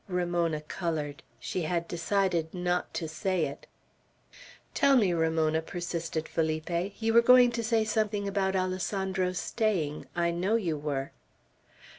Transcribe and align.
Ramona 0.07 0.61
colored. 0.61 1.21
She 1.39 1.61
had 1.61 1.87
decided 1.87 2.55
not 2.55 2.91
to 2.95 3.07
say 3.07 3.45
it. 3.45 3.67
"Tell 4.73 4.97
me, 4.97 5.13
Ramona," 5.13 5.61
persisted 5.61 6.27
Felipe. 6.27 6.99
"You 6.99 7.13
were 7.13 7.21
going 7.21 7.51
to 7.51 7.63
say 7.63 7.83
something 7.85 8.27
about 8.27 8.55
Alessandro's 8.55 9.37
staying; 9.37 10.07
I 10.15 10.31
know 10.31 10.55
you 10.55 10.75
were." 10.75 11.11